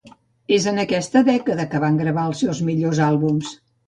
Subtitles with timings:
[0.55, 3.53] És en aquesta dècada quan van gravar els seus millors àlbums.